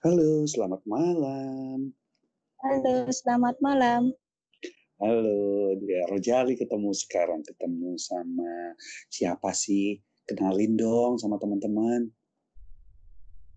[0.00, 1.92] Halo, selamat malam.
[2.64, 4.16] Halo, selamat malam.
[4.96, 8.80] Halo, dia Rojali ketemu sekarang ketemu sama
[9.12, 10.00] siapa sih?
[10.24, 12.08] Kenalin dong sama teman-teman.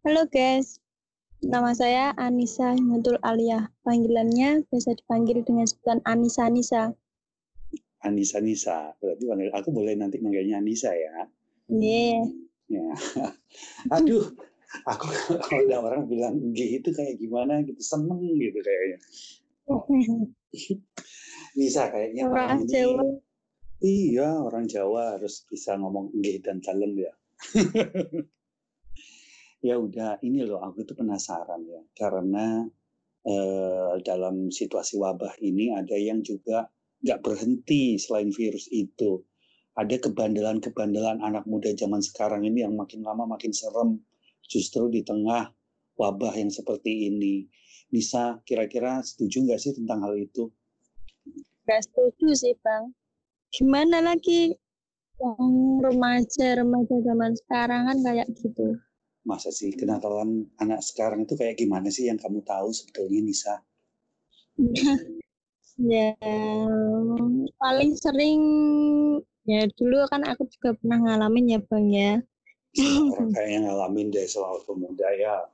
[0.03, 0.83] Halo guys,
[1.39, 3.71] nama saya Anissa Himatul Alia.
[3.87, 6.91] Panggilannya biasa dipanggil dengan sebutan Anissa Anissa.
[8.03, 11.23] Anissa Nisa, berarti panggil aku boleh nanti manggilnya Anissa ya?
[11.71, 12.27] Yeah.
[12.67, 12.91] Ya.
[13.95, 14.27] Aduh,
[14.85, 15.05] aku
[15.45, 18.97] kalau ada orang bilang G itu kayak gimana gitu, seneng gitu kayaknya.
[21.57, 23.03] Nisa kayaknya Orang ini- Jawa.
[23.83, 27.11] Iya, orang Jawa harus bisa ngomong nggih dan dalem ya.
[29.67, 32.63] ya udah, ini loh aku tuh penasaran ya, karena
[33.27, 36.71] eh, dalam situasi wabah ini ada yang juga
[37.03, 39.19] nggak berhenti selain virus itu.
[39.75, 43.99] Ada kebandelan-kebandelan anak muda zaman sekarang ini yang makin lama makin serem,
[44.47, 45.51] justru di tengah
[45.97, 47.47] wabah yang seperti ini.
[47.93, 50.49] Nisa, kira-kira setuju nggak sih tentang hal itu?
[51.63, 52.91] Gak setuju sih bang.
[53.53, 54.51] Gimana lagi
[55.21, 58.75] yang remaja-remaja zaman sekarang kan kayak gitu.
[59.23, 63.55] Masa sih kenakalan anak sekarang itu kayak gimana sih yang kamu tahu sebetulnya Nisa?
[65.79, 66.13] ya
[67.57, 68.41] paling sering
[69.47, 72.11] ya dulu kan aku juga pernah ngalamin ya bang ya.
[72.73, 75.45] Orang kayak yang ngalamin deh soal pemuda ya.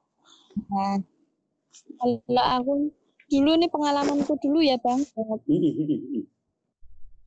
[0.71, 0.95] Nah,
[1.99, 2.71] kalau aku
[3.27, 5.03] dulu nih pengalamanku dulu ya bang.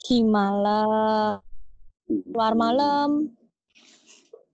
[0.02, 0.78] Gimana
[2.08, 3.30] keluar malam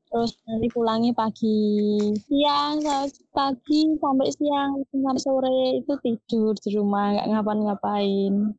[0.08, 2.80] terus nanti pulangnya pagi siang
[3.36, 8.56] pagi sampai siang sampai sore itu tidur di rumah nggak ngapa-ngapain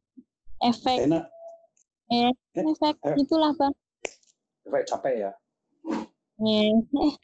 [0.61, 1.25] efek Enak,
[2.13, 3.17] eh, efek eh.
[3.17, 3.73] itulah bang
[4.69, 5.31] kayak capek ya.
[6.39, 6.71] Eh,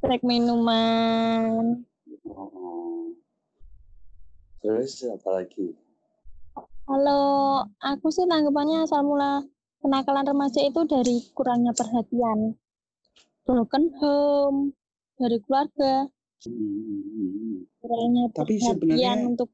[0.00, 1.84] efek minuman
[2.26, 3.12] Oh.
[4.58, 5.76] Terus apa lagi?
[6.86, 7.26] kalau
[7.78, 9.42] aku sih tanggapannya asal mula
[9.78, 12.54] kenakalan remaja itu dari kurangnya perhatian
[13.42, 14.60] broken home
[15.14, 16.06] dari keluarga
[16.40, 17.66] Hmm.
[17.76, 19.48] kurangnya Tapi perhatian sebenarnya- untuk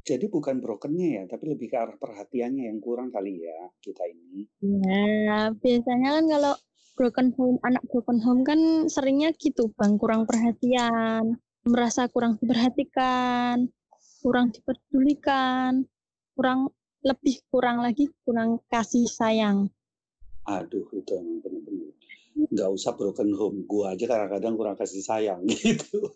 [0.00, 4.48] Jadi bukan brokennya ya, tapi lebih ke arah perhatiannya yang kurang kali ya kita ini.
[4.64, 6.54] Nah, biasanya kan kalau
[6.98, 13.70] broken home, anak broken home kan seringnya gitu, Bang, kurang perhatian, merasa kurang diperhatikan,
[14.18, 15.86] kurang dipedulikan,
[16.34, 16.74] kurang
[17.06, 19.70] lebih kurang lagi kurang kasih sayang.
[20.50, 21.94] Aduh, itu emang bener-bener.
[22.50, 23.62] Nggak usah broken home.
[23.70, 26.02] Gua aja kadang-kadang kurang kasih sayang gitu.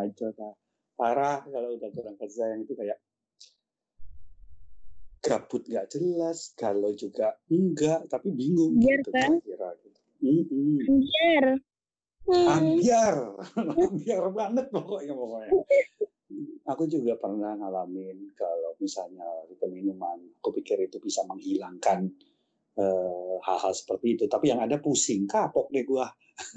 [0.00, 0.28] Aja.
[0.96, 2.96] Parah kalau udah kurang kasih sayang itu kayak
[5.20, 9.36] gabut nggak jelas, galau juga enggak, tapi bingung Biar gitu kan?
[9.36, 10.00] kira-kira gitu.
[10.20, 11.00] Mm-mm.
[11.00, 11.44] Biar.
[12.30, 13.16] Hmm, Ambiar,
[13.58, 15.50] ambiar banget pokoknya pokoknya.
[16.70, 22.06] Aku juga pernah ngalamin kalau misalnya itu minuman, aku pikir itu bisa menghilangkan
[22.78, 24.24] eh, hal-hal seperti itu.
[24.30, 26.06] Tapi yang ada pusing, kapok deh gua.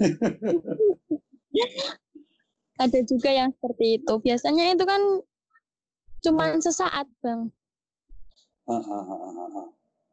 [2.84, 4.14] ada juga yang seperti itu.
[4.22, 5.02] Biasanya itu kan
[6.22, 7.50] cuma sesaat, Bang.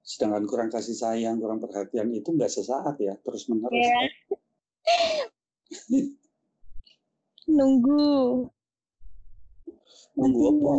[0.01, 3.71] Sedangkan kurang kasih sayang, kurang perhatian itu nggak sesaat ya, terus menerus.
[3.71, 3.99] Iya.
[7.47, 8.47] Nunggu.
[10.19, 10.73] Nunggu apa?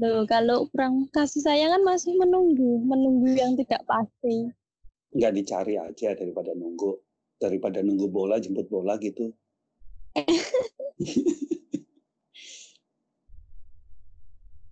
[0.00, 4.48] Loh, kalau kurang kasih sayang kan masih menunggu, menunggu yang tidak pasti.
[5.12, 6.96] Nggak dicari aja daripada nunggu,
[7.36, 9.34] daripada nunggu bola jemput bola gitu.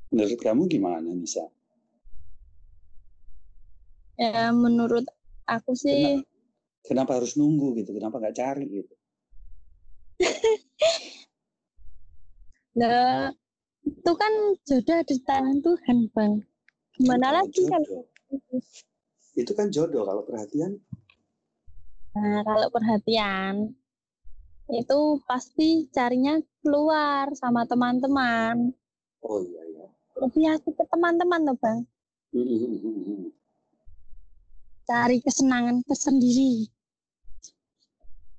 [0.09, 1.45] Menurut kamu gimana Nisa?
[4.19, 5.07] Ya, menurut
[5.47, 6.27] aku sih
[6.83, 7.95] Kenapa harus nunggu gitu?
[7.95, 8.95] Kenapa nggak cari gitu?
[12.79, 13.35] Nah,
[13.83, 16.47] itu kan jodoh ada di tangan Tuhan, Bang.
[16.95, 17.83] Gimana Kalau lagi kan?
[19.35, 20.79] Itu kan jodoh kalau perhatian.
[22.15, 23.75] Nah, kalau perhatian
[24.71, 28.71] itu pasti carinya keluar sama teman-teman.
[29.27, 29.87] Oh iya ya.
[30.23, 31.79] Lebih asik ke teman-teman tuh, Bang.
[34.89, 36.65] Cari kesenangan tersendiri.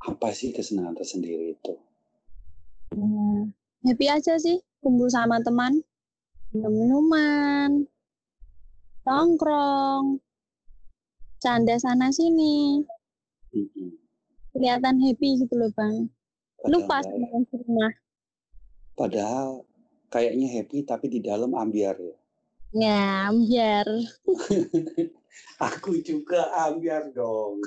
[0.02, 1.74] Apa sih kesenangan tersendiri itu?
[2.98, 3.46] Nah,
[3.86, 5.74] happy aja sih kumpul sama teman.
[6.50, 7.72] Minum minuman,
[9.06, 10.18] nongkrong,
[11.38, 12.82] canda sana sini.
[13.54, 13.90] Mm-mm.
[14.58, 16.10] Kelihatan happy gitu loh, Bang.
[16.66, 17.94] Lupa Padahal, sama yang di rumah.
[18.98, 19.50] padahal
[20.10, 22.18] kayaknya happy tapi di dalam ambiar ya.
[22.74, 23.86] Ya, biar
[25.60, 27.60] Aku juga ambiar dong.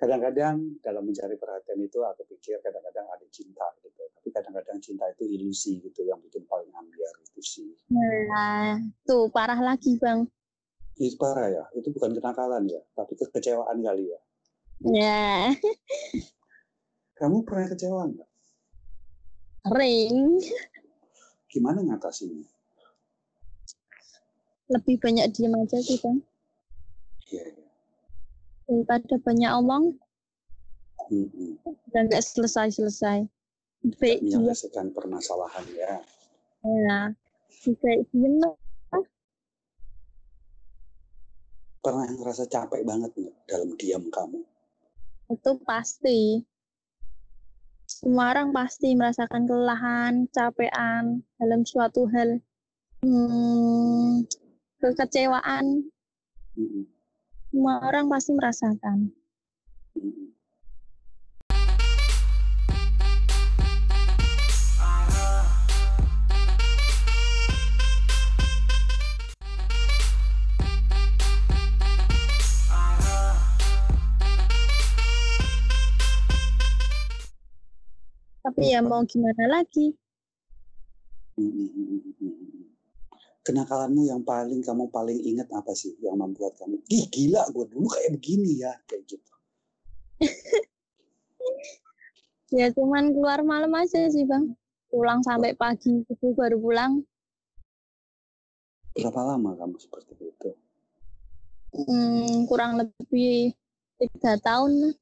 [0.00, 4.04] kadang-kadang dalam mencari perhatian itu aku pikir kadang-kadang ada cinta gitu.
[4.12, 7.72] Tapi kadang-kadang cinta itu ilusi gitu yang bikin paling ambiar itu sih.
[7.92, 10.24] Nah tuh parah lagi bang.
[11.00, 11.64] Itu parah ya.
[11.76, 14.20] Itu bukan kenakalan ya tapi kekecewaan kali ya.
[14.84, 15.32] Ya.
[17.16, 18.30] Kamu pernah kecewa nggak?
[19.72, 20.42] Ring.
[21.48, 22.53] Gimana ngatasinnya
[24.72, 26.18] lebih banyak diem aja sih bang.
[27.32, 27.66] Iya ya.
[28.64, 29.84] daripada banyak omong.
[31.04, 31.60] Hmm,
[31.92, 33.28] dan nggak selesai selesai
[33.84, 35.94] baik dia menyelesaikan permasalahan ya.
[36.64, 37.00] Ya
[38.12, 38.56] diem lah.
[41.84, 44.40] Pernah ngerasa capek banget nggak dalam diam kamu?
[45.28, 46.40] Itu pasti.
[47.84, 52.40] Semua orang pasti merasakan kelelahan, capean dalam suatu hal,
[53.04, 54.24] hmm,
[54.84, 55.88] kekecewaan.
[57.48, 59.08] Semua orang pasti merasakan.
[78.44, 79.96] Tapi ya mau gimana lagi?
[83.44, 87.86] Kenakalanmu yang paling kamu paling ingat apa sih yang membuat kamu ih gila gue dulu
[87.92, 89.32] kayak begini ya kayak gitu
[92.54, 94.54] Ya cuman keluar malam aja sih bang.
[94.86, 97.02] Pulang sampai pagi itu baru pulang.
[98.94, 100.50] berapa lama kamu seperti itu
[101.74, 103.50] Hmm, kurang lebih
[103.98, 104.94] tiga tahun.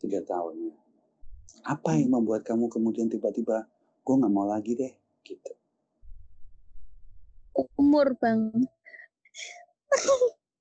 [0.00, 0.76] tiga tahun ya
[1.68, 3.68] apa yang membuat kamu kemudian tiba-tiba
[4.00, 4.92] gue nggak mau lagi deh
[5.26, 5.52] gitu
[7.58, 8.54] Umur bang.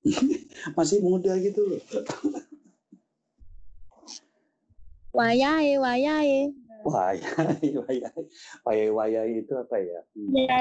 [0.78, 1.62] masih muda gitu.
[1.68, 1.82] Loh
[5.14, 6.54] Wayahe, wayahe.
[6.86, 7.20] wayai
[7.74, 8.12] wayai
[8.64, 10.00] wayai wayai itu apa ya?
[10.14, 10.58] Hmm, Ya,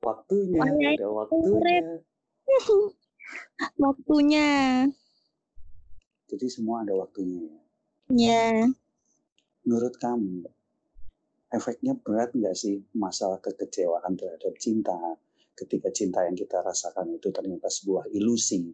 [0.00, 2.00] waktunya Wayai ada waktunya.
[3.80, 4.48] Waktunya.
[6.30, 7.58] jadi semua ada waktunya ya?
[8.06, 8.46] Ya,
[9.66, 10.46] menurut kamu
[11.50, 14.94] efeknya berat nggak sih masalah kekecewaan terhadap cinta
[15.56, 18.70] ketika cinta yang kita rasakan itu ternyata sebuah ilusi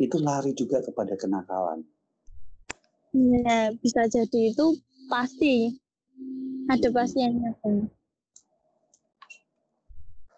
[0.00, 1.84] itu lari juga kepada kenakalan
[3.12, 4.66] ya bisa jadi itu
[5.12, 5.76] pasti
[6.72, 7.84] ada pasiennya bang.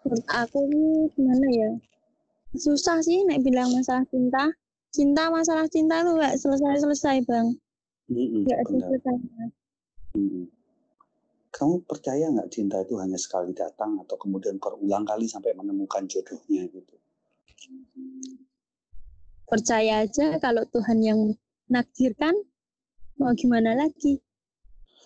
[0.05, 1.71] Menurut aku ini gimana ya?
[2.55, 4.51] Susah sih nek bilang masalah cinta.
[4.93, 7.47] Cinta masalah cinta tuh nggak selesai-selesai bang.
[8.11, 8.87] Mm-mm, Nggak benar.
[8.89, 9.15] selesai.
[10.15, 10.45] Mm-mm.
[11.55, 16.67] Kamu percaya nggak cinta itu hanya sekali datang atau kemudian berulang kali sampai menemukan jodohnya
[16.67, 16.95] gitu?
[19.47, 21.19] Percaya aja kalau Tuhan yang
[21.71, 22.35] nakdirkan,
[23.15, 24.19] mau gimana lagi?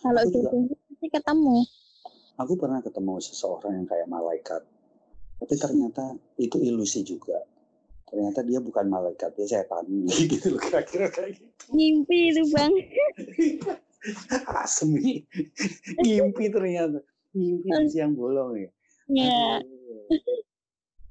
[0.02, 1.58] Kalau Aku juga- jodohnya pasti ketemu.
[2.40, 4.66] Aku pernah ketemu seseorang yang kayak malaikat,
[5.38, 7.46] tapi ternyata itu ilusi juga.
[8.10, 9.86] Ternyata dia bukan malaikat, dia setan
[10.34, 11.78] gitu loh kira-kira kayak gitu.
[11.78, 12.74] Mimpi itu bang.
[14.48, 15.28] Asmi,
[16.00, 17.04] ngimpi ternyata,
[17.36, 18.72] ngimpi di siang bolong ya.
[19.60, 20.08] Aduh.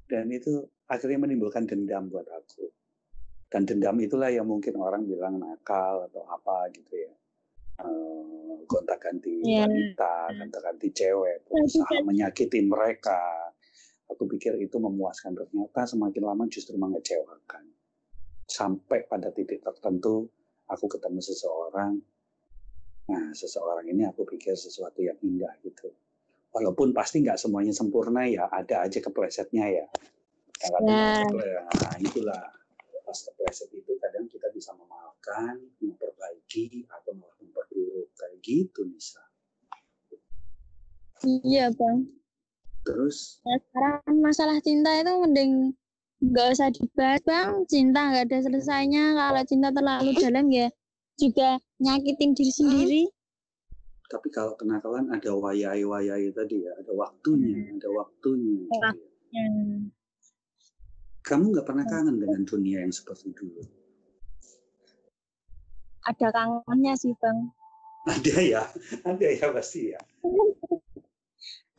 [0.09, 2.65] Dan itu akhirnya menimbulkan dendam buat aku.
[3.49, 7.13] Dan dendam itulah yang mungkin orang bilang nakal atau apa gitu ya.
[7.79, 9.65] Eh, gonta-ganti Iya.
[9.69, 13.53] wanita, gonta-ganti cewek, berusaha kan- menyakitin mereka.
[14.09, 15.37] Aku pikir itu memuaskan.
[15.37, 17.69] Ternyata semakin lama justru mengecewakan.
[18.49, 20.25] Sampai pada titik tertentu,
[20.65, 22.01] aku ketemu seseorang.
[23.09, 25.89] Nah, seseorang ini aku pikir sesuatu yang indah gitu
[26.53, 29.85] walaupun pasti nggak semuanya sempurna ya ada aja keplesetnya ya
[30.59, 31.23] Ya.
[31.23, 32.43] keple- nah itulah
[33.07, 39.23] pas kepleset itu kadang kita bisa memaafkan memperbaiki atau malah memperburuk kayak gitu bisa
[41.23, 42.11] iya bang.
[42.83, 45.51] terus Ya, sekarang masalah cinta itu mending
[46.19, 47.63] nggak usah dibahas bang.
[47.71, 49.15] Cinta nggak ada selesainya.
[49.15, 50.67] Kalau cinta terlalu dalam ya
[51.19, 53.03] juga nyakitin diri sendiri.
[54.09, 57.77] tapi kalau kenakalan ada wayai-wayai tadi ya ada waktunya Hmm.
[57.77, 58.89] ada waktunya ya.
[61.21, 63.61] Kamu nggak pernah kangen dengan dunia yang seperti dulu
[66.09, 67.37] Ada kangennya sih bang.
[68.09, 68.63] ada ya
[69.05, 70.01] ada ya pasti ya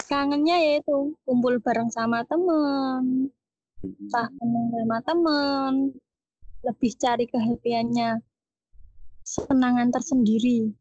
[0.06, 3.30] Kangennya yaitu kumpul bareng sama temen,
[3.78, 5.72] entah seneng sama temen,
[6.66, 8.18] lebih cari kehappy-annya,
[9.24, 10.72] senangan tersendiri.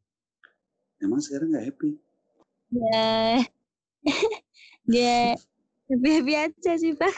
[0.99, 1.95] emang sekarang nggak happy
[2.69, 3.41] Ya,
[4.93, 5.33] ya
[5.89, 7.17] happy happy aja sih bang.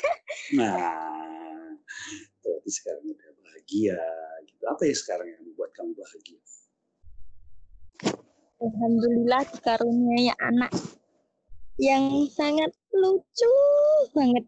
[0.56, 1.76] Nah,
[2.40, 4.00] berarti sekarang udah bahagia
[4.48, 4.64] gitu.
[4.64, 6.40] Apa ya sekarang yang membuat kamu bahagia?
[8.62, 10.72] Alhamdulillah dikaruniai anak
[11.82, 13.52] yang sangat lucu
[14.14, 14.46] banget.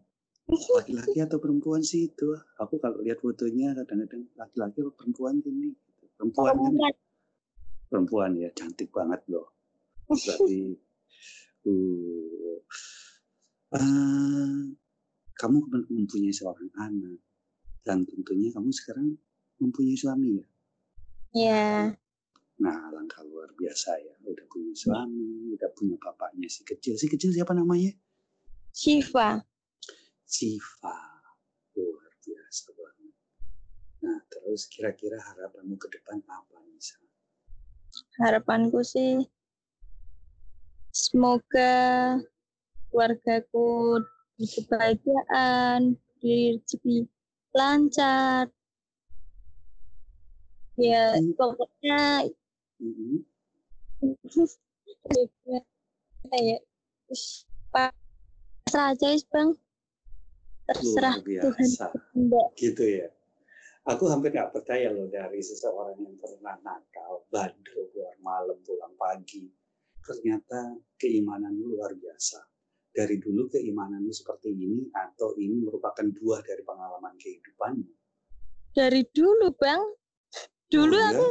[0.48, 2.32] Laki-laki atau perempuan sih itu?
[2.62, 5.76] Aku kalau lihat fotonya kadang-kadang laki-laki atau perempuan ini.
[6.24, 6.94] Perempuan kan?
[7.92, 9.52] Perempuan ya, cantik banget loh.
[10.08, 10.72] Berarti
[11.68, 12.58] uh,
[13.76, 14.60] uh,
[15.36, 15.58] kamu
[15.92, 17.20] mempunyai seorang anak
[17.84, 19.12] dan tentunya kamu sekarang
[19.60, 20.46] mempunyai suami ya?
[21.34, 21.68] Iya.
[22.64, 24.14] Nah, langkah luar biasa ya.
[24.24, 26.96] Udah punya suami, udah punya bapaknya si kecil.
[26.96, 27.92] Si kecil siapa namanya?
[28.72, 29.42] Siva.
[30.24, 30.96] Siva.
[31.76, 33.14] Luar biasa banget.
[34.06, 37.00] Nah, terus kira-kira harapanmu ke depan apa, Nisa?
[38.20, 39.24] Harapanku sih
[40.92, 42.20] semoga
[42.92, 44.04] keluargaku
[44.36, 47.08] kebahagiaan, di rezeki
[47.56, 48.52] lancar.
[50.76, 51.32] Ya, hmm.
[51.38, 52.28] pokoknya
[52.82, 53.24] hmm.
[56.34, 56.58] ya,
[57.72, 59.56] pasrah aja, Bang.
[60.68, 61.68] Terserah Tuhan.
[62.60, 63.08] Gitu ya.
[63.84, 69.44] Aku hampir nggak percaya loh dari seseorang yang pernah nakal, bandel, keluar malam, pulang pagi.
[70.00, 72.40] Ternyata keimanan luar biasa
[72.94, 77.92] dari dulu keimananmu seperti ini atau ini merupakan buah dari pengalaman kehidupanmu?
[78.72, 79.82] Dari dulu, Bang.
[80.72, 81.10] Dulu oh, ya?
[81.12, 81.26] aku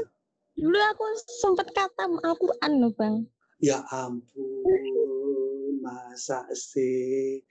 [0.53, 1.05] dulu aku
[1.41, 3.25] sempat kata Al-Qur'an loh, Bang.
[3.63, 7.41] Ya ampun, masa sih?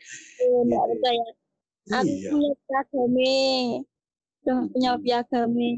[0.46, 0.78] Oh, gitu.
[0.78, 1.26] percaya.
[1.90, 2.30] Aku iya.
[2.30, 3.82] punya.
[4.42, 4.66] Hmm.
[4.74, 5.70] punya piagame.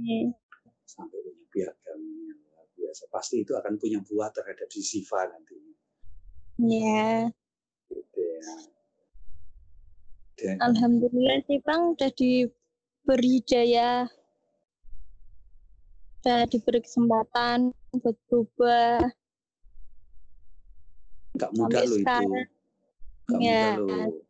[0.88, 3.04] Sampai punya piagame luar biasa.
[3.12, 5.74] Pasti itu akan punya buah terhadap si Siva nantinya.
[6.64, 7.28] Iya.
[7.28, 8.74] Yeah.
[10.34, 14.10] Dan, Alhamdulillah sih Bang udah diberi jaya
[16.20, 18.98] udah diberi kesempatan buat berubah
[21.38, 22.24] Gak mudah loh itu
[23.30, 23.78] Gak ya.
[23.78, 24.23] mudah loh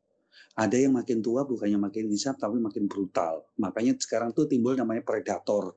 [0.55, 5.03] ada yang makin tua bukannya makin hisap tapi makin brutal makanya sekarang tuh timbul namanya
[5.03, 5.75] predator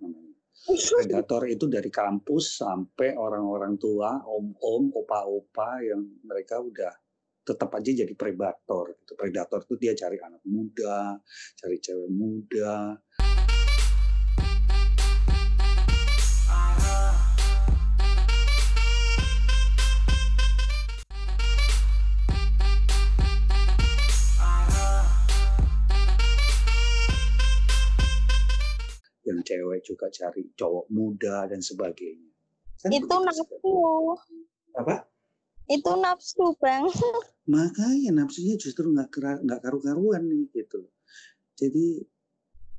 [0.67, 6.91] predator itu dari kampus sampai orang-orang tua om-om opa-opa yang mereka udah
[7.47, 8.91] tetap aja jadi predator.
[8.99, 9.15] Gitu.
[9.15, 11.15] Predator itu dia cari anak muda,
[11.55, 12.99] cari cewek muda.
[29.97, 32.29] Juga cari cowok muda dan sebagainya.
[32.77, 33.73] Kan itu nafsu.
[34.77, 35.09] Apa?
[35.65, 36.85] Itu nafsu, Bang.
[37.47, 39.07] makanya nafsunya justru nggak
[39.47, 40.83] nggak karu-karuan nih gitu
[41.55, 42.03] jadi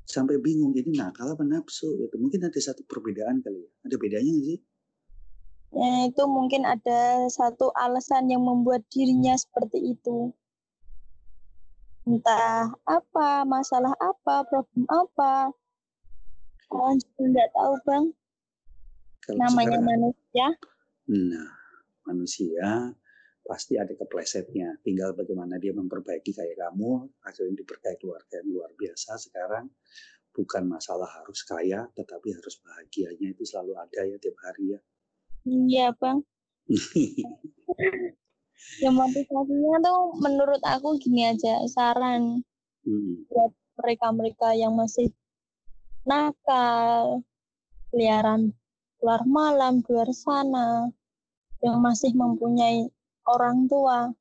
[0.05, 4.29] sampai bingung ini nakal apa nafsu itu mungkin ada satu perbedaan kali ya ada bedanya
[4.29, 4.59] nggak sih
[5.73, 10.29] ya itu mungkin ada satu alasan yang membuat dirinya seperti itu
[12.05, 15.49] entah apa masalah apa problem apa
[16.69, 18.05] kalian juga nggak tahu bang
[19.25, 20.47] Kalau namanya sekarang, manusia
[21.09, 21.49] nah
[22.05, 22.69] manusia
[23.49, 24.77] pasti ada keplesetnya.
[24.85, 29.65] Tinggal bagaimana dia memperbaiki kayak kamu, akhirnya diberkahi keluarga yang luar biasa sekarang.
[30.29, 34.79] Bukan masalah harus kaya, tetapi harus bahagianya itu selalu ada ya tiap hari ya.
[35.49, 36.21] Iya bang.
[38.85, 42.45] ya motivasinya tuh menurut aku gini aja, saran
[42.85, 43.25] hmm.
[43.33, 43.49] buat
[43.81, 45.09] mereka-mereka yang masih
[46.07, 47.23] nakal,
[47.91, 48.53] keliaran
[48.99, 50.91] keluar malam, keluar sana,
[51.63, 52.87] yang masih mempunyai
[53.27, 54.11] orang tua,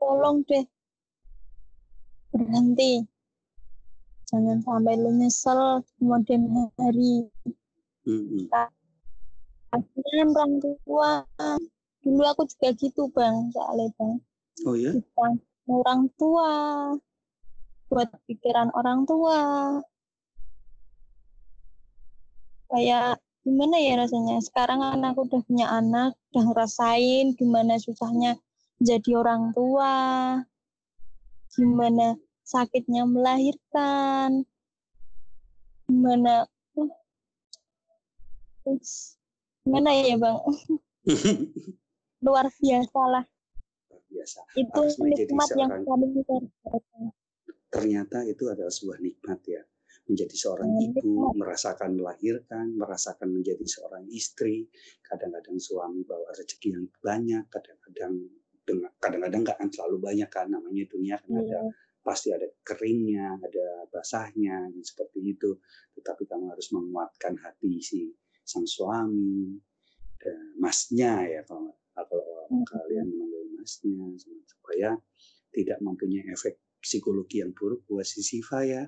[0.00, 0.64] tolong deh
[2.32, 3.04] berhenti.
[4.28, 6.44] Jangan sampai lu nyesel kemudian
[6.76, 7.24] hari.
[8.04, 8.52] Mm-hmm.
[9.72, 11.24] Orang tua.
[12.04, 14.12] Dulu aku juga gitu bang, soalnya bang.
[14.64, 14.92] Oh ya?
[15.68, 16.50] orang tua,
[17.92, 19.40] buat pikiran orang tua.
[22.68, 24.36] Kayak gimana ya rasanya?
[24.44, 28.36] Sekarang aku udah punya anak udah ngerasain gimana susahnya
[28.78, 29.96] jadi orang tua
[31.56, 32.14] gimana
[32.46, 34.44] sakitnya melahirkan
[35.88, 36.44] gimana
[39.64, 40.36] gimana ya bang?
[42.24, 43.24] Luar biasa lah.
[44.12, 44.40] Biasa.
[44.54, 46.06] Itu nikmat yang kami
[47.68, 49.62] ternyata itu adalah sebuah nikmat ya
[50.08, 54.64] menjadi seorang ibu, merasakan melahirkan, merasakan menjadi seorang istri,
[55.04, 58.16] kadang-kadang suami bawa rezeki yang banyak, kadang-kadang
[59.00, 61.60] kadang-kadang nggak akan selalu banyak kan namanya dunia kan ada iya.
[62.04, 65.56] pasti ada keringnya, ada basahnya, dan seperti itu.
[65.96, 68.12] Tetapi kamu harus menguatkan hati si
[68.44, 69.56] sang suami,
[70.16, 72.64] dan masnya ya kalau, kalau hmm.
[72.64, 74.08] kalian memanggil masnya,
[74.48, 74.96] supaya
[75.52, 78.84] tidak mempunyai efek psikologi yang buruk buat si Siva ya.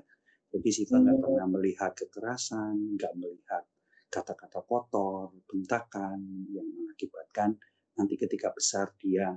[0.51, 1.23] Jadi Siva nggak hmm.
[1.23, 3.63] pernah melihat kekerasan, nggak melihat
[4.11, 6.19] kata-kata kotor, bentakan
[6.51, 7.55] yang mengakibatkan
[7.95, 9.31] nanti ketika besar dia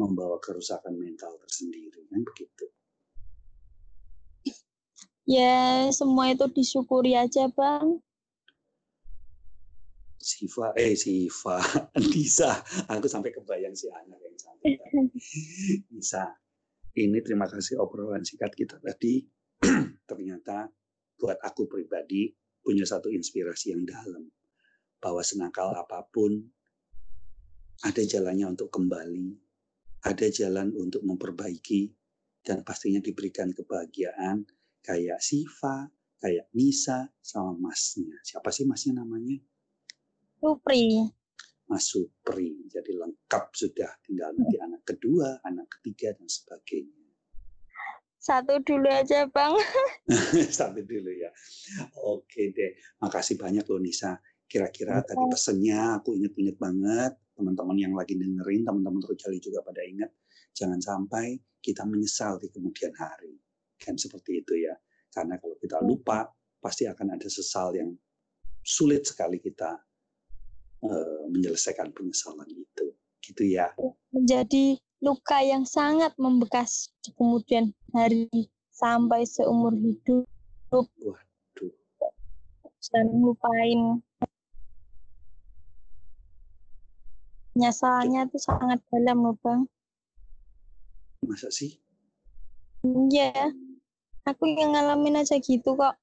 [0.00, 2.66] membawa kerusakan mental tersendiri kan begitu.
[5.28, 8.00] Ya, semua itu disyukuri aja, Bang.
[10.16, 11.60] Siva, eh Siva,
[12.16, 14.80] Nisa, aku sampai kebayang si anak yang cantik.
[15.92, 16.32] Nisa,
[16.96, 19.20] ini terima kasih obrolan singkat kita tadi.
[20.10, 20.68] Ternyata
[21.18, 22.30] buat aku pribadi
[22.62, 24.28] punya satu inspirasi yang dalam.
[24.98, 26.42] Bahwa senakal apa pun,
[27.86, 29.38] ada jalannya untuk kembali,
[30.02, 31.94] ada jalan untuk memperbaiki,
[32.42, 34.42] dan pastinya diberikan kebahagiaan
[34.82, 35.86] kayak Siva,
[36.18, 38.18] kayak Nisa, sama masnya.
[38.26, 39.38] Siapa sih masnya namanya?
[40.38, 41.06] Supri.
[41.68, 42.64] Mas Supri.
[42.66, 43.92] Jadi lengkap sudah.
[44.00, 44.66] Tinggal nanti hmm.
[44.66, 46.97] anak kedua, anak ketiga, dan sebagainya.
[48.18, 49.54] Satu dulu aja, Bang.
[50.58, 51.30] Satu dulu ya.
[52.04, 52.74] Oke deh.
[53.02, 54.18] Makasih banyak loh Nisa.
[54.48, 57.14] Kira-kira tadi pesennya aku inget-inget banget.
[57.38, 60.10] Teman-teman yang lagi dengerin, teman-teman Rojali juga pada ingat.
[60.56, 63.38] Jangan sampai kita menyesal di kemudian hari
[63.78, 64.74] kan seperti itu ya
[65.14, 66.26] karena kalau kita lupa
[66.58, 67.94] pasti akan ada sesal yang
[68.62, 69.78] sulit sekali kita
[70.82, 72.86] uh, menyelesaikan penyesalan itu
[73.22, 73.70] gitu ya
[74.10, 78.26] menjadi luka yang sangat membekas di kemudian hari
[78.74, 80.26] sampai seumur hidup.
[80.70, 81.74] Waduh.
[82.88, 84.00] Dan lupain
[87.58, 89.66] penyesalannya itu sangat dalam loh bang.
[91.26, 91.74] Masa sih?
[92.86, 93.50] Iya,
[94.22, 95.98] aku yang ngalamin aja gitu kok.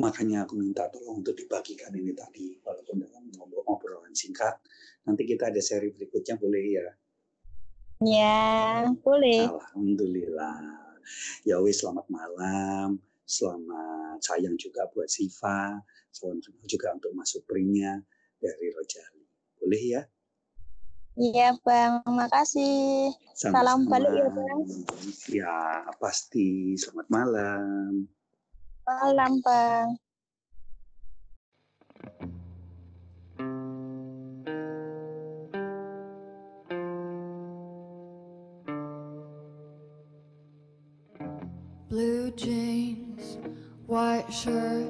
[0.00, 4.56] Makanya aku minta tolong untuk dibagikan ini tadi, walaupun dalam ngobrol-ngobrolan singkat.
[5.04, 6.88] Nanti kita ada seri berikutnya boleh ya?
[8.00, 9.44] Ya, boleh.
[9.44, 10.56] Alhamdulillah.
[11.44, 12.96] Ya wis, selamat malam.
[13.28, 15.76] Selamat sayang juga buat Siva.
[16.08, 18.00] Selamat juga untuk Mas Suprinya
[18.40, 19.28] dari Rojali.
[19.60, 20.02] Boleh ya?
[21.20, 23.12] Iya Bang, makasih.
[23.36, 23.52] Sama-sama.
[23.52, 24.60] Salam balik ya Bang.
[25.28, 25.56] Ya
[26.00, 26.80] pasti.
[26.80, 28.08] Selamat malam.
[28.88, 30.00] Malam Bang.
[44.28, 44.86] Shirt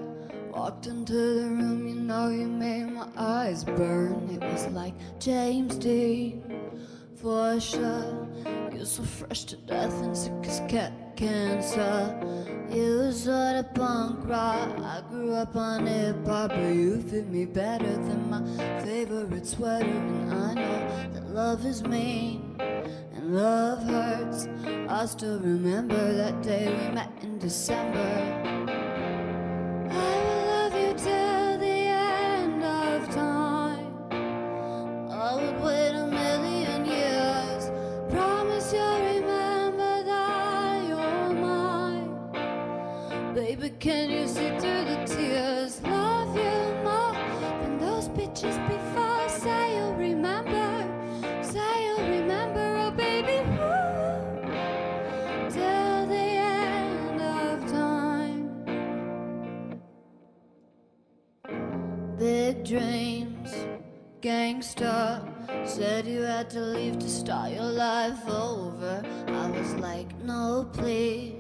[0.53, 4.29] Walked into the room, you know you made my eyes burn.
[4.31, 6.43] It was like James Dean,
[7.15, 8.29] for sure.
[8.73, 12.19] You're so fresh to death and sick as cat cancer.
[12.69, 14.69] You sort of punk rock.
[14.81, 18.43] I grew up on hip hop, but you fit me better than my
[18.83, 19.87] favorite sweater.
[19.87, 24.49] And I know that love is mean and love hurts.
[24.89, 28.40] I still remember that day we met in December.
[43.35, 45.81] Baby, can you see through the tears?
[45.85, 47.13] Love you more
[47.63, 49.29] than those bitches before.
[49.29, 50.85] Say you'll remember,
[51.41, 54.51] say you'll remember, oh baby, woo,
[55.49, 58.51] till the end of time.
[62.19, 63.55] Big dreams,
[64.21, 65.23] gangster.
[65.65, 69.05] Said you had to leave to start your life over.
[69.29, 71.37] I was like, no, please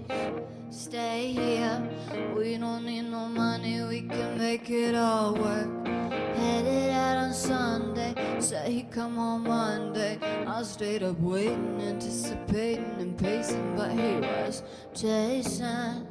[0.90, 1.88] stay here.
[2.35, 5.87] We don't need no money, we can make it all work.
[5.87, 10.18] Headed out on Sunday, said he'd come on Monday.
[10.48, 16.09] I stayed up waiting, anticipating and pacing, but he was chasing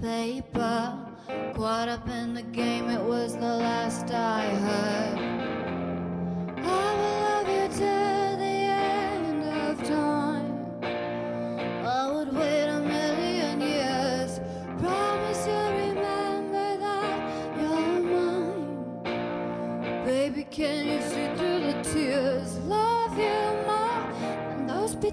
[0.00, 0.98] paper.
[1.54, 5.49] Caught up in the game, it was the last I heard.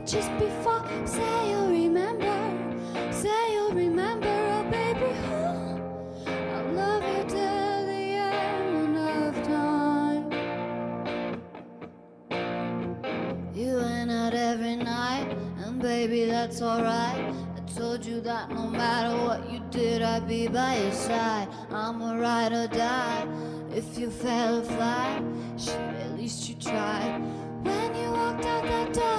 [0.06, 0.84] Just before.
[1.06, 5.12] Say you'll remember, say you'll remember, oh baby,
[6.54, 10.32] I'll love you till the end of time.
[13.54, 17.34] You went out every night, and baby, that's alright.
[17.56, 21.48] I told you that no matter what you did, I'd be by your side.
[21.72, 23.26] I'm a ride or die.
[23.74, 25.22] If you fell flat,
[25.58, 27.22] shit, at least you tried.
[27.64, 29.17] When you walked out that door,